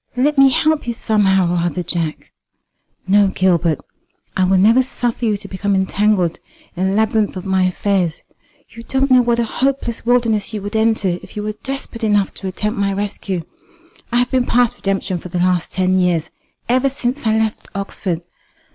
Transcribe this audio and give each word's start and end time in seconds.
"Let 0.17 0.35
me 0.35 0.49
help 0.49 0.87
you 0.87 0.93
somehow 0.95 1.53
or 1.53 1.57
other, 1.57 1.83
Jack." 1.83 2.31
"No, 3.07 3.27
Gilbert; 3.27 3.77
I 4.35 4.45
will 4.45 4.57
never 4.57 4.81
suffer 4.81 5.25
you 5.25 5.37
to 5.37 5.47
become 5.47 5.75
entangled 5.75 6.39
in 6.75 6.89
the 6.89 6.95
labyrinth 6.95 7.37
of 7.37 7.45
my 7.45 7.65
affairs. 7.65 8.23
You 8.69 8.81
don't 8.81 9.11
know 9.11 9.21
what 9.21 9.37
a 9.37 9.43
hopeless 9.43 10.03
wilderness 10.03 10.55
you 10.55 10.61
would 10.63 10.75
enter 10.75 11.19
if 11.21 11.35
you 11.35 11.43
were 11.43 11.53
desperate 11.61 12.03
enough 12.03 12.33
to 12.33 12.47
attempt 12.47 12.79
my 12.79 12.91
rescue. 12.91 13.43
I 14.11 14.17
have 14.17 14.31
been 14.31 14.47
past 14.47 14.75
redemption 14.75 15.19
for 15.19 15.29
the 15.29 15.37
last 15.37 15.71
ten 15.71 15.99
years, 15.99 16.31
ever 16.67 16.89
since 16.89 17.27
I 17.27 17.37
left 17.37 17.67
Oxford. 17.75 18.23